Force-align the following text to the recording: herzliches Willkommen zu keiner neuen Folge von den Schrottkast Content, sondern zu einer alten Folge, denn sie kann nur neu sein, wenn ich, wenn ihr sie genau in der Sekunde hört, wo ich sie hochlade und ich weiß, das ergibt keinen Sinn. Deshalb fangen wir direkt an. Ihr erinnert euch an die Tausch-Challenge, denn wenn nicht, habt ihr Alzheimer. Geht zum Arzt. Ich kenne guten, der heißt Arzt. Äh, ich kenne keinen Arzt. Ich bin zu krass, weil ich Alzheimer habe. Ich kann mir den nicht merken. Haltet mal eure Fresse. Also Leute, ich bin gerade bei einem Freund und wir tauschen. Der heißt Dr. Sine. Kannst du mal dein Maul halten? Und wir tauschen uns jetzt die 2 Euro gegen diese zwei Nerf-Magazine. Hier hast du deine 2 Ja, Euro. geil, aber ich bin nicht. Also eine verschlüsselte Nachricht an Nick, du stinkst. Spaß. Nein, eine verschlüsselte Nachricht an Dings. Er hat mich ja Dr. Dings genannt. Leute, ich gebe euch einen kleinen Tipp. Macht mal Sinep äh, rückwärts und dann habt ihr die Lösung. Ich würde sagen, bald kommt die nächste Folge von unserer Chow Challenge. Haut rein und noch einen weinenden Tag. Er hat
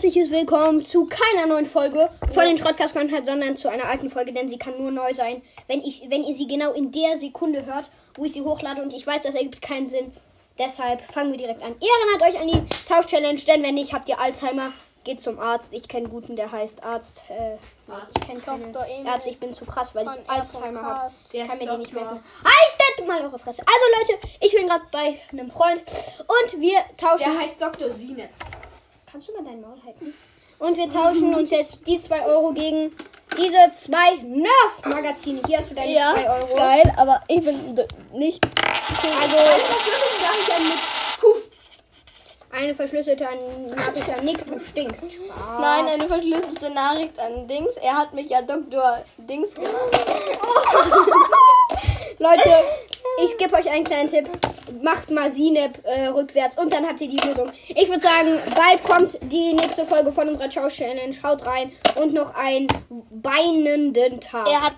herzliches 0.00 0.30
Willkommen 0.30 0.82
zu 0.82 1.04
keiner 1.06 1.46
neuen 1.46 1.66
Folge 1.66 2.08
von 2.32 2.44
den 2.44 2.56
Schrottkast 2.56 2.94
Content, 2.94 3.26
sondern 3.26 3.54
zu 3.54 3.68
einer 3.68 3.84
alten 3.84 4.08
Folge, 4.08 4.32
denn 4.32 4.48
sie 4.48 4.56
kann 4.56 4.78
nur 4.78 4.90
neu 4.90 5.12
sein, 5.12 5.42
wenn 5.68 5.82
ich, 5.82 6.04
wenn 6.08 6.24
ihr 6.24 6.34
sie 6.34 6.46
genau 6.46 6.72
in 6.72 6.90
der 6.90 7.18
Sekunde 7.18 7.66
hört, 7.66 7.90
wo 8.14 8.24
ich 8.24 8.32
sie 8.32 8.40
hochlade 8.40 8.80
und 8.80 8.94
ich 8.94 9.06
weiß, 9.06 9.20
das 9.20 9.34
ergibt 9.34 9.60
keinen 9.60 9.88
Sinn. 9.88 10.10
Deshalb 10.58 11.02
fangen 11.02 11.32
wir 11.32 11.36
direkt 11.36 11.62
an. 11.62 11.74
Ihr 11.80 11.90
erinnert 12.14 12.34
euch 12.34 12.40
an 12.40 12.48
die 12.48 12.88
Tausch-Challenge, 12.88 13.42
denn 13.42 13.62
wenn 13.62 13.74
nicht, 13.74 13.92
habt 13.92 14.08
ihr 14.08 14.18
Alzheimer. 14.18 14.72
Geht 15.04 15.20
zum 15.20 15.38
Arzt. 15.38 15.68
Ich 15.70 15.86
kenne 15.86 16.08
guten, 16.08 16.34
der 16.34 16.50
heißt 16.50 16.82
Arzt. 16.82 17.24
Äh, 17.28 17.56
ich 18.14 18.26
kenne 18.26 18.40
keinen 18.40 18.74
Arzt. 19.06 19.26
Ich 19.26 19.38
bin 19.38 19.52
zu 19.52 19.66
krass, 19.66 19.94
weil 19.94 20.06
ich 20.06 20.30
Alzheimer 20.30 20.82
habe. 20.82 21.12
Ich 21.30 21.46
kann 21.46 21.58
mir 21.58 21.66
den 21.66 21.78
nicht 21.78 21.92
merken. 21.92 22.20
Haltet 22.42 23.06
mal 23.06 23.20
eure 23.20 23.38
Fresse. 23.38 23.62
Also 23.66 24.14
Leute, 24.14 24.28
ich 24.40 24.54
bin 24.54 24.66
gerade 24.66 24.84
bei 24.90 25.20
einem 25.30 25.50
Freund 25.50 25.82
und 26.20 26.58
wir 26.58 26.78
tauschen. 26.96 27.32
Der 27.34 27.38
heißt 27.38 27.60
Dr. 27.60 27.90
Sine. 27.90 28.30
Kannst 29.10 29.28
du 29.28 29.32
mal 29.34 29.44
dein 29.44 29.60
Maul 29.60 29.76
halten? 29.84 30.14
Und 30.58 30.76
wir 30.76 30.88
tauschen 30.90 31.34
uns 31.34 31.50
jetzt 31.50 31.80
die 31.86 31.98
2 31.98 32.26
Euro 32.26 32.52
gegen 32.52 32.94
diese 33.36 33.72
zwei 33.74 34.16
Nerf-Magazine. 34.22 35.40
Hier 35.46 35.58
hast 35.58 35.70
du 35.70 35.74
deine 35.74 35.92
2 35.92 35.94
Ja, 35.94 36.14
Euro. 36.34 36.56
geil, 36.56 36.94
aber 36.96 37.22
ich 37.28 37.42
bin 37.44 37.74
nicht. 38.12 38.40
Also 39.20 39.36
eine 42.52 42.74
verschlüsselte 42.74 43.24
Nachricht 43.24 44.10
an 44.10 44.24
Nick, 44.24 44.44
du 44.46 44.58
stinkst. 44.58 45.12
Spaß. 45.12 45.60
Nein, 45.60 45.86
eine 45.86 46.06
verschlüsselte 46.08 46.70
Nachricht 46.70 47.16
an 47.18 47.46
Dings. 47.48 47.72
Er 47.80 47.96
hat 47.96 48.12
mich 48.12 48.28
ja 48.28 48.42
Dr. 48.42 49.02
Dings 49.18 49.54
genannt. 49.54 49.74
Leute, 52.18 52.50
ich 53.24 53.36
gebe 53.38 53.54
euch 53.54 53.70
einen 53.70 53.84
kleinen 53.84 54.08
Tipp. 54.08 54.28
Macht 54.82 55.10
mal 55.10 55.30
Sinep 55.30 55.82
äh, 55.84 56.06
rückwärts 56.08 56.58
und 56.58 56.72
dann 56.72 56.86
habt 56.86 57.00
ihr 57.00 57.08
die 57.08 57.18
Lösung. 57.26 57.50
Ich 57.68 57.88
würde 57.88 58.00
sagen, 58.00 58.38
bald 58.54 58.82
kommt 58.84 59.18
die 59.30 59.54
nächste 59.54 59.84
Folge 59.84 60.12
von 60.12 60.28
unserer 60.28 60.48
Chow 60.48 60.68
Challenge. 60.68 61.14
Haut 61.22 61.44
rein 61.46 61.72
und 61.96 62.12
noch 62.12 62.34
einen 62.34 62.66
weinenden 63.10 64.20
Tag. 64.20 64.48
Er 64.48 64.62
hat 64.62 64.76